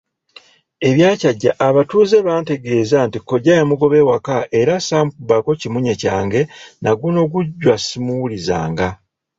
Ebya 0.89 1.11
Kyajja, 1.19 1.51
abatuuze 1.67 2.17
bantegeeza 2.27 2.97
nti 3.07 3.17
kkojja 3.19 3.53
yamugoba 3.59 3.95
ewaka 4.03 4.35
era 4.59 4.75
ssaamukubako 4.79 5.51
kimunye 5.61 5.93
kyange 6.01 6.41
nagunogujwa 6.81 7.75
ssimuwulizanga. 7.79 8.87